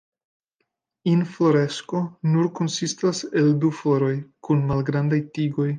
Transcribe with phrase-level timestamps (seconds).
[1.11, 2.01] Infloresko
[2.31, 4.13] nur konsistas el du floroj
[4.49, 5.69] kun malgrandaj tigoj.